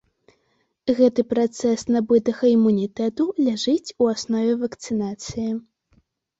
[0.99, 5.49] Гэты працэс набытага імунітэту ляжыць у аснове вакцынацыі.